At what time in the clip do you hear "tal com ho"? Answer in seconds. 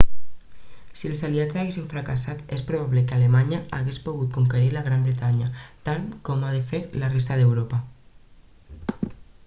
5.89-6.53